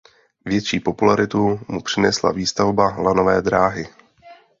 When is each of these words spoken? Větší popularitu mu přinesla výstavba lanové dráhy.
Větší 0.45 0.79
popularitu 0.79 1.59
mu 1.67 1.81
přinesla 1.81 2.31
výstavba 2.31 2.85
lanové 3.01 3.41
dráhy. 3.41 3.87